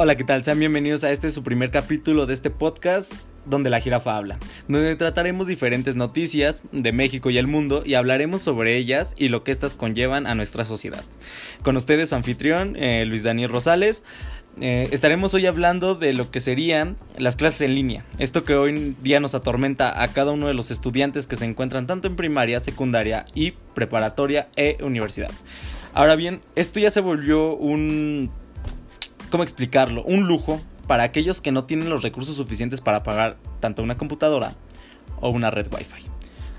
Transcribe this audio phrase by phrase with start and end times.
[0.00, 0.44] Hola, ¿qué tal?
[0.44, 3.12] Sean bienvenidos a este su primer capítulo de este podcast
[3.46, 4.38] donde la jirafa habla,
[4.68, 9.42] donde trataremos diferentes noticias de México y el mundo y hablaremos sobre ellas y lo
[9.42, 11.02] que éstas conllevan a nuestra sociedad.
[11.64, 14.04] Con ustedes su anfitrión, eh, Luis Daniel Rosales.
[14.60, 18.94] Eh, estaremos hoy hablando de lo que serían las clases en línea, esto que hoy
[19.02, 22.60] día nos atormenta a cada uno de los estudiantes que se encuentran tanto en primaria,
[22.60, 25.32] secundaria y preparatoria e universidad.
[25.92, 28.30] Ahora bien, esto ya se volvió un
[29.28, 30.02] ¿cómo explicarlo?
[30.04, 34.54] Un lujo para aquellos que no tienen los recursos suficientes para pagar tanto una computadora
[35.20, 36.06] o una red Wi-Fi.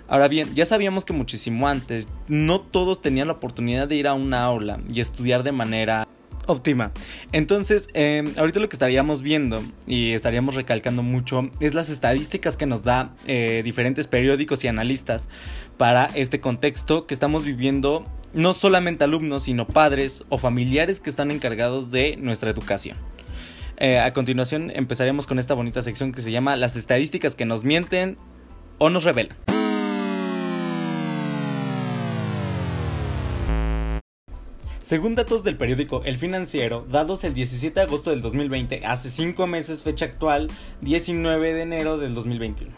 [0.08, 4.16] Ahora bien, ya sabíamos que muchísimo antes no todos tenían la oportunidad de ir a
[4.16, 6.08] una aula y estudiar de manera
[6.50, 6.92] óptima.
[7.32, 12.66] Entonces, em, ahorita lo que estaríamos viendo y estaríamos recalcando mucho es las estadísticas que
[12.66, 15.30] nos da eh, diferentes periódicos y analistas
[15.78, 21.32] para este contexto que estamos viviendo no solamente alumnos, sino padres o familiares que están
[21.32, 22.98] encargados de nuestra educación.
[23.78, 27.64] Eh, a continuación empezaremos con esta bonita sección que se llama Las estadísticas que nos
[27.64, 28.18] mienten
[28.78, 29.38] o nos revelan.
[34.90, 39.46] Según datos del periódico El Financiero, dados el 17 de agosto del 2020, hace 5
[39.46, 40.50] meses, fecha actual,
[40.82, 42.74] 19 de enero del 2021.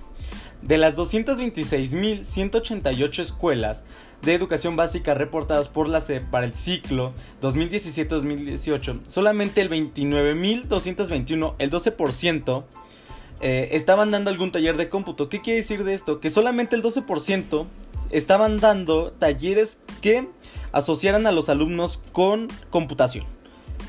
[0.61, 3.85] De las 226.188 escuelas
[4.23, 11.71] de educación básica reportadas por la SEP para el ciclo 2017-2018, solamente el 29.221, el
[11.71, 12.65] 12%,
[13.39, 15.29] eh, estaban dando algún taller de cómputo.
[15.29, 16.19] ¿Qué quiere decir de esto?
[16.19, 17.67] Que solamente el 12%
[18.11, 20.27] estaban dando talleres que
[20.71, 23.25] asociaran a los alumnos con computación.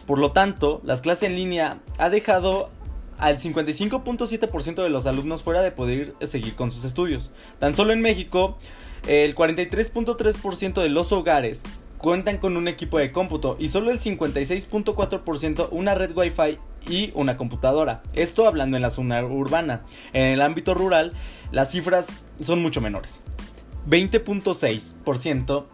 [0.06, 2.70] Por lo tanto, las clases en línea ha dejado
[3.18, 7.30] al 55.7% de los alumnos fuera de poder seguir con sus estudios.
[7.58, 8.58] Tan solo en México,
[9.06, 11.62] el 43.3% de los hogares
[11.98, 17.36] cuentan con un equipo de cómputo y solo el 56.4% una red Wi-Fi y una
[17.36, 18.02] computadora.
[18.14, 19.82] Esto hablando en la zona urbana.
[20.12, 21.12] En el ámbito rural,
[21.52, 22.06] las cifras
[22.40, 23.20] son mucho menores.
[23.88, 25.64] 20.6%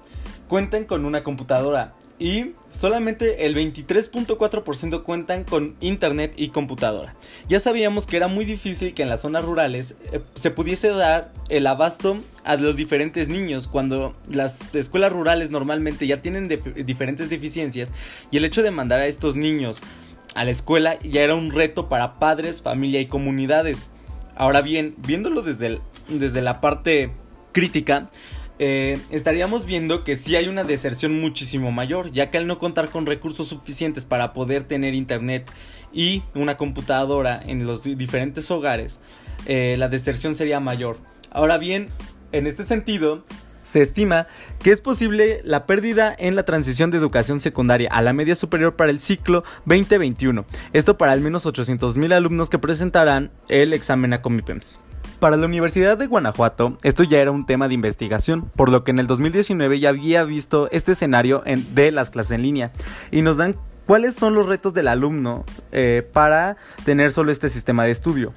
[0.49, 7.15] cuentan con una computadora y solamente el 23.4% cuentan con internet y computadora.
[7.49, 11.33] Ya sabíamos que era muy difícil que en las zonas rurales eh, se pudiese dar
[11.49, 17.93] el abasto a los diferentes niños cuando las escuelas rurales normalmente ya tienen diferentes deficiencias
[18.31, 19.81] y el hecho de mandar a estos niños
[20.35, 23.91] a la escuela ya era un reto para padres, familia y comunidades.
[24.37, 27.11] Ahora bien, viéndolo desde, desde la parte
[27.59, 28.09] crítica,
[28.61, 32.89] eh, estaríamos viendo que sí hay una deserción muchísimo mayor, ya que al no contar
[32.89, 35.51] con recursos suficientes para poder tener internet
[35.93, 39.01] y una computadora en los diferentes hogares,
[39.47, 40.99] eh, la deserción sería mayor.
[41.33, 41.89] Ahora bien,
[42.31, 43.25] en este sentido,
[43.65, 44.29] se estima
[44.61, 48.77] que es posible la pérdida en la transición de educación secundaria a la media superior
[48.77, 50.47] para el ciclo 2021.
[50.73, 54.81] Esto para al menos 800.000 alumnos que presentarán el examen a Comipems.
[55.21, 58.93] Para la Universidad de Guanajuato, esto ya era un tema de investigación, por lo que
[58.93, 61.43] en el 2019 ya había visto este escenario
[61.75, 62.71] de las clases en línea
[63.11, 67.83] y nos dan cuáles son los retos del alumno eh, para tener solo este sistema
[67.83, 68.33] de estudio.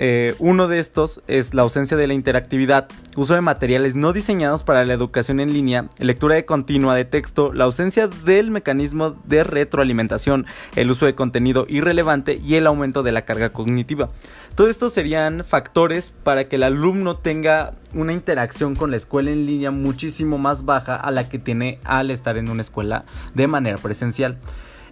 [0.00, 2.86] Eh, uno de estos es la ausencia de la interactividad,
[3.16, 7.52] uso de materiales no diseñados para la educación en línea, lectura de continua de texto,
[7.52, 13.10] la ausencia del mecanismo de retroalimentación, el uso de contenido irrelevante y el aumento de
[13.10, 14.10] la carga cognitiva.
[14.54, 19.46] Todo esto serían factores para que el alumno tenga una interacción con la escuela en
[19.46, 23.04] línea muchísimo más baja a la que tiene al estar en una escuela
[23.34, 24.38] de manera presencial.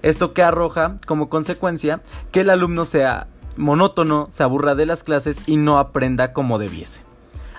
[0.02, 2.00] Esto que arroja como consecuencia
[2.32, 7.02] que el alumno sea monótono, se aburra de las clases y no aprenda como debiese.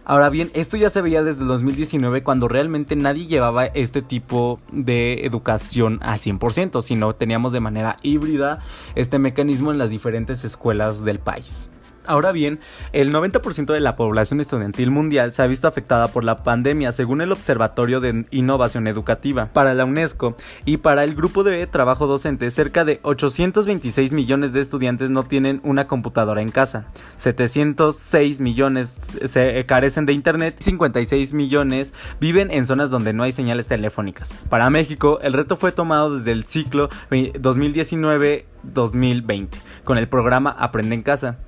[0.09, 4.61] Ahora bien, esto ya se veía desde el 2019 cuando realmente nadie llevaba este tipo
[4.71, 8.63] de educación al 100%, sino teníamos de manera híbrida
[8.95, 11.69] este mecanismo en las diferentes escuelas del país.
[12.07, 12.61] Ahora bien,
[12.93, 17.19] el 90% de la población estudiantil mundial se ha visto afectada por la pandemia, según
[17.19, 19.49] el Observatorio de Innovación Educativa.
[19.51, 24.61] Para la UNESCO y para el Grupo de Trabajo Docente, cerca de 826 millones de
[24.61, 26.85] estudiantes no tienen una computadora en casa,
[27.17, 28.95] 706 millones
[29.25, 34.33] se carecen de Internet y 56 millones viven en zonas donde no hay señales telefónicas.
[34.49, 39.49] Para México, el reto fue tomado desde el ciclo 2019-2020
[39.83, 41.39] con el programa Aprende en Casa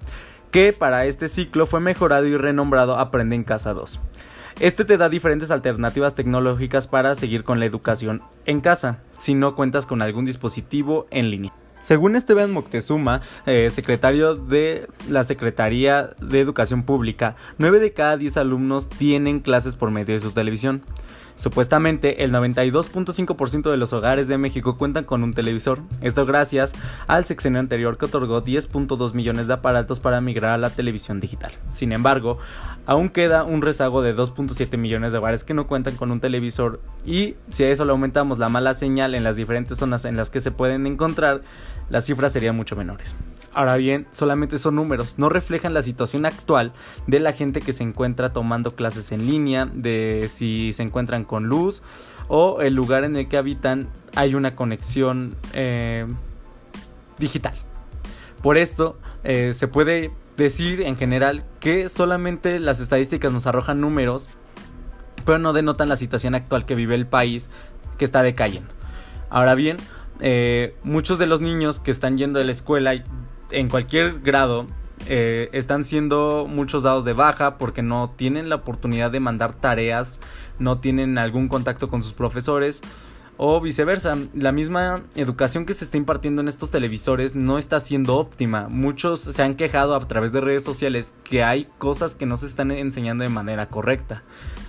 [0.51, 4.00] que para este ciclo fue mejorado y renombrado Aprende en Casa 2.
[4.60, 9.56] Este te da diferentes alternativas tecnológicas para seguir con la educación en casa, si no
[9.56, 11.54] cuentas con algún dispositivo en línea.
[11.80, 18.36] Según Esteban Moctezuma, eh, secretario de la Secretaría de Educación Pública, 9 de cada 10
[18.36, 20.81] alumnos tienen clases por medio de su televisión.
[21.39, 26.74] Supuestamente el 92.5% de los hogares de México cuentan con un televisor, esto gracias
[27.07, 31.53] al sexenio anterior que otorgó 10.2 millones de aparatos para migrar a la televisión digital.
[31.69, 32.39] Sin embargo,
[32.86, 36.81] aún queda un rezago de 2.7 millones de hogares que no cuentan con un televisor
[37.06, 40.30] y si a eso le aumentamos la mala señal en las diferentes zonas en las
[40.30, 41.44] que se pueden encontrar,
[41.89, 43.15] las cifras serían mucho menores.
[43.54, 46.72] Ahora bien, solamente son números, no reflejan la situación actual
[47.07, 51.48] de la gente que se encuentra tomando clases en línea, de si se encuentran con
[51.48, 51.81] luz
[52.28, 56.06] o el lugar en el que habitan hay una conexión eh,
[57.18, 57.56] digital.
[58.44, 64.30] Por esto eh, se puede decir en general que solamente las estadísticas nos arrojan números,
[65.25, 67.50] pero no denotan la situación actual que vive el país
[67.98, 68.69] que está decayendo.
[69.30, 69.78] Ahora bien,
[70.22, 72.94] eh, muchos de los niños que están yendo a la escuela
[73.51, 74.68] en cualquier grado
[75.07, 80.19] eh, están siendo muchos dados de baja porque no tienen la oportunidad de mandar tareas,
[80.60, 82.81] no tienen algún contacto con sus profesores
[83.38, 84.18] o viceversa.
[84.34, 88.68] La misma educación que se está impartiendo en estos televisores no está siendo óptima.
[88.69, 92.48] Muchos se han quejado a través de redes sociales que hay cosas que no se
[92.48, 94.24] están enseñando de manera correcta.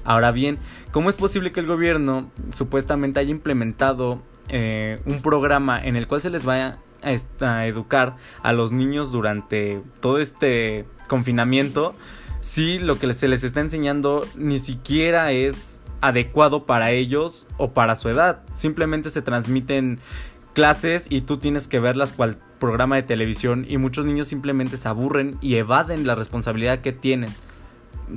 [0.04, 0.58] Ahora bien,
[0.92, 6.20] ¿cómo es posible que el gobierno supuestamente haya implementado eh, un programa en el cual
[6.20, 11.94] se les vaya a, educar a los niños durante todo este confinamiento
[12.40, 17.96] si lo que se les está enseñando ni siquiera es adecuado para ellos o para
[17.96, 18.42] su edad.
[18.54, 19.98] Simplemente se transmiten
[20.54, 24.88] clases y tú tienes que verlas cual programa de televisión y muchos niños simplemente se
[24.88, 27.30] aburren y evaden la responsabilidad que tienen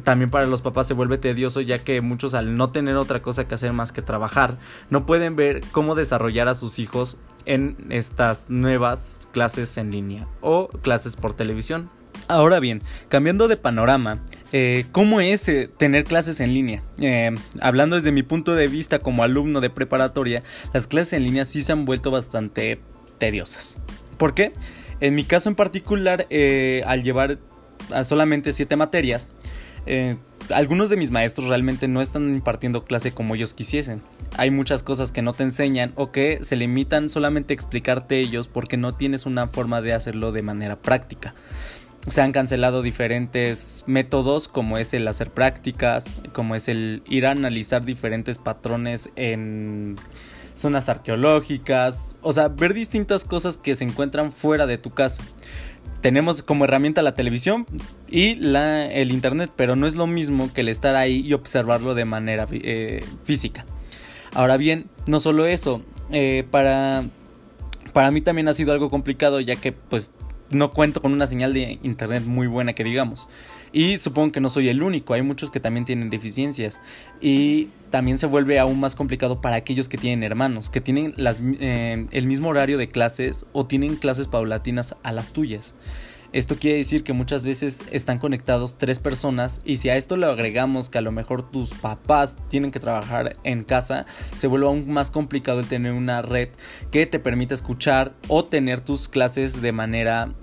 [0.03, 3.47] también para los papás se vuelve tedioso ya que muchos al no tener otra cosa
[3.47, 4.57] que hacer más que trabajar
[4.89, 10.67] no pueden ver cómo desarrollar a sus hijos en estas nuevas clases en línea o
[10.67, 11.89] clases por televisión.
[12.27, 16.81] Ahora bien, cambiando de panorama, eh, ¿cómo es eh, tener clases en línea?
[16.99, 20.43] Eh, hablando desde mi punto de vista como alumno de preparatoria,
[20.73, 22.79] las clases en línea sí se han vuelto bastante
[23.17, 23.77] tediosas.
[24.17, 24.53] ¿Por qué?
[25.01, 26.27] En mi caso en particular,
[26.85, 27.39] al llevar
[28.05, 29.27] solamente siete materias,
[29.85, 30.17] eh,
[30.53, 34.01] algunos de mis maestros realmente no están impartiendo clase como ellos quisiesen.
[34.37, 38.47] Hay muchas cosas que no te enseñan o que se limitan solamente a explicarte ellos
[38.47, 41.33] porque no tienes una forma de hacerlo de manera práctica.
[42.07, 47.31] Se han cancelado diferentes métodos como es el hacer prácticas, como es el ir a
[47.31, 49.95] analizar diferentes patrones en
[50.53, 55.23] zonas arqueológicas, o sea, ver distintas cosas que se encuentran fuera de tu casa
[56.03, 57.65] tenemos como herramienta la televisión
[58.09, 61.95] y la, el internet, pero no es lo mismo que el estar ahí y observarlo
[61.95, 63.65] de manera eh, física.
[64.33, 67.05] Ahora bien, no solo eso, eh, para,
[67.93, 70.11] para mí también ha sido algo complicado ya que pues
[70.53, 73.27] no cuento con una señal de internet muy buena que digamos.
[73.71, 76.79] Y supongo que no soy el único, hay muchos que también tienen deficiencias.
[77.21, 82.07] Y también se vuelve aún más complicado para aquellos que tienen hermanos, que tienen eh,
[82.11, 85.75] el mismo horario de clases o tienen clases paulatinas a las tuyas.
[86.33, 90.25] Esto quiere decir que muchas veces están conectados tres personas y si a esto le
[90.25, 94.89] agregamos que a lo mejor tus papás tienen que trabajar en casa, se vuelve aún
[94.89, 96.49] más complicado el tener una red
[96.89, 100.33] que te permita escuchar o tener tus clases de manera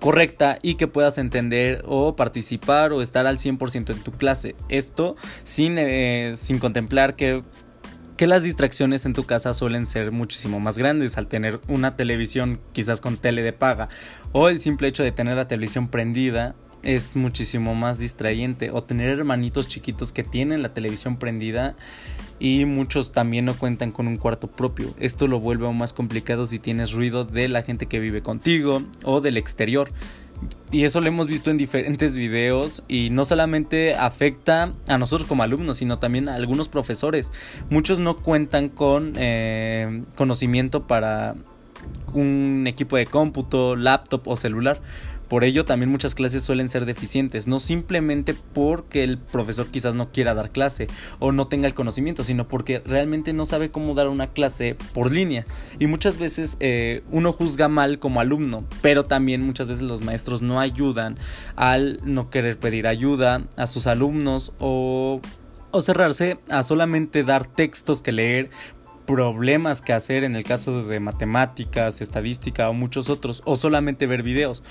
[0.00, 4.56] correcta y que puedas entender o participar o estar al 100% en tu clase.
[4.68, 7.44] Esto sin, eh, sin contemplar que,
[8.16, 12.60] que las distracciones en tu casa suelen ser muchísimo más grandes al tener una televisión
[12.72, 13.88] quizás con tele de paga
[14.32, 19.08] o el simple hecho de tener la televisión prendida es muchísimo más distrayente o tener
[19.08, 21.74] hermanitos chiquitos que tienen la televisión prendida
[22.38, 24.94] y muchos también no cuentan con un cuarto propio.
[24.98, 28.82] Esto lo vuelve aún más complicado si tienes ruido de la gente que vive contigo
[29.04, 29.90] o del exterior.
[30.72, 35.42] Y eso lo hemos visto en diferentes videos y no solamente afecta a nosotros como
[35.42, 37.30] alumnos, sino también a algunos profesores.
[37.68, 41.34] Muchos no cuentan con eh, conocimiento para
[42.14, 44.80] un equipo de cómputo, laptop o celular.
[45.30, 50.10] Por ello también muchas clases suelen ser deficientes, no simplemente porque el profesor quizás no
[50.10, 50.88] quiera dar clase
[51.20, 55.12] o no tenga el conocimiento, sino porque realmente no sabe cómo dar una clase por
[55.12, 55.46] línea.
[55.78, 60.42] Y muchas veces eh, uno juzga mal como alumno, pero también muchas veces los maestros
[60.42, 61.16] no ayudan
[61.54, 65.20] al no querer pedir ayuda a sus alumnos o
[65.72, 68.50] o cerrarse a solamente dar textos que leer
[69.06, 74.24] problemas que hacer en el caso de matemáticas, estadística o muchos otros, o solamente ver
[74.24, 74.62] videos.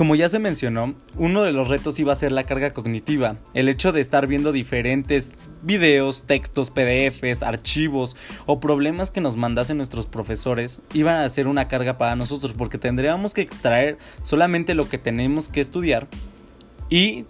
[0.00, 3.68] Como ya se mencionó, uno de los retos iba a ser la carga cognitiva, el
[3.68, 8.16] hecho de estar viendo diferentes videos, textos, PDFs, archivos
[8.46, 12.78] o problemas que nos mandasen nuestros profesores iban a ser una carga para nosotros porque
[12.78, 16.08] tendríamos que extraer solamente lo que tenemos que estudiar
[16.88, 17.26] y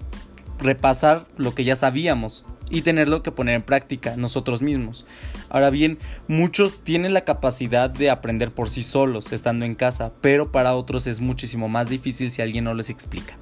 [0.61, 5.05] repasar lo que ya sabíamos y tenerlo que poner en práctica nosotros mismos.
[5.49, 5.99] Ahora bien,
[6.29, 11.07] muchos tienen la capacidad de aprender por sí solos estando en casa, pero para otros
[11.07, 13.37] es muchísimo más difícil si alguien no les explica.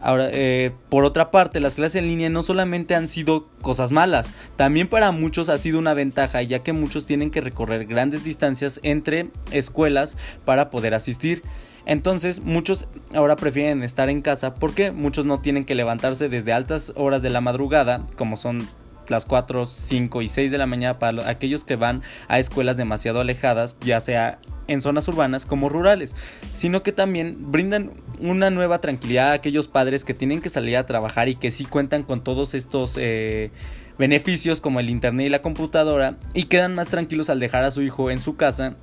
[0.00, 4.30] Ahora, eh, por otra parte, las clases en línea no solamente han sido cosas malas,
[4.56, 8.78] también para muchos ha sido una ventaja, ya que muchos tienen que recorrer grandes distancias
[8.82, 11.42] entre escuelas para poder asistir.
[11.86, 16.92] Entonces muchos ahora prefieren estar en casa porque muchos no tienen que levantarse desde altas
[16.96, 18.66] horas de la madrugada, como son
[19.08, 23.20] las 4, 5 y 6 de la mañana para aquellos que van a escuelas demasiado
[23.20, 26.16] alejadas, ya sea en zonas urbanas como rurales,
[26.52, 30.86] sino que también brindan una nueva tranquilidad a aquellos padres que tienen que salir a
[30.86, 33.50] trabajar y que sí cuentan con todos estos eh,
[33.96, 37.82] beneficios como el internet y la computadora y quedan más tranquilos al dejar a su
[37.82, 38.76] hijo en su casa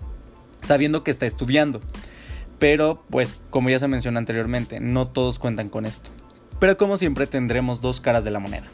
[0.62, 1.81] sabiendo que está estudiando.
[2.63, 6.12] Pero, pues, como ya se mencionó anteriormente, no todos cuentan con esto.
[6.62, 8.67] Pero como siempre tendremos dos caras de la moneda.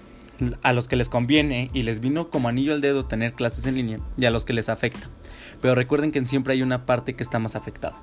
[0.62, 3.74] A los que les conviene y les vino como anillo al dedo tener clases en
[3.74, 5.10] línea y a los que les afecta.
[5.60, 8.00] Pero recuerden que siempre hay una parte que está más afectada.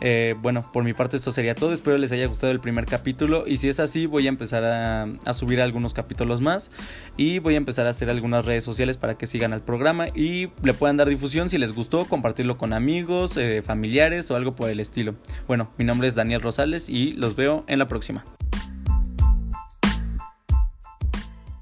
[0.00, 1.72] Eh, bueno, por mi parte esto sería todo.
[1.72, 3.46] Espero les haya gustado el primer capítulo.
[3.46, 6.70] Y si es así, voy a empezar a, subir algunos capítulos más.
[7.16, 10.50] Y voy a empezar a hacer algunas redes sociales para que sigan al programa y
[10.62, 14.70] le puedan dar difusión si les gustó, compartirlo con amigos, eh, familiares o algo por
[14.70, 15.14] el estilo.
[15.46, 18.24] Bueno, mi nombre es Daniel Rosales y los veo en la próxima.